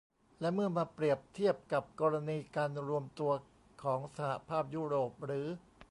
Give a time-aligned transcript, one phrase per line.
[0.39, 3.31] และเมื่อมาเปรียบเทียบกับกรณีการรวมตัว
[3.83, 5.47] ของสหภาพยุโรปหรือ